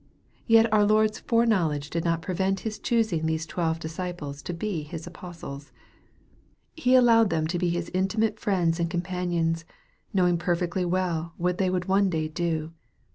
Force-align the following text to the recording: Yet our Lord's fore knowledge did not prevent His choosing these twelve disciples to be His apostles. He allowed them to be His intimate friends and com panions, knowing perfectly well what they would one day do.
Yet 0.47 0.65
our 0.73 0.83
Lord's 0.83 1.19
fore 1.19 1.45
knowledge 1.45 1.91
did 1.91 2.03
not 2.03 2.23
prevent 2.23 2.61
His 2.61 2.79
choosing 2.79 3.27
these 3.27 3.45
twelve 3.45 3.79
disciples 3.79 4.41
to 4.41 4.51
be 4.51 4.81
His 4.81 5.05
apostles. 5.05 5.71
He 6.75 6.95
allowed 6.95 7.29
them 7.29 7.45
to 7.45 7.59
be 7.59 7.69
His 7.69 7.91
intimate 7.93 8.39
friends 8.39 8.79
and 8.79 8.89
com 8.89 9.03
panions, 9.03 9.63
knowing 10.11 10.39
perfectly 10.39 10.85
well 10.85 11.35
what 11.37 11.59
they 11.59 11.69
would 11.69 11.85
one 11.85 12.09
day 12.09 12.27
do. 12.27 12.71